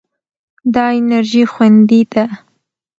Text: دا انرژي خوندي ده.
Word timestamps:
دا 0.73 0.85
انرژي 0.99 1.43
خوندي 1.53 2.01
ده. 2.11 2.23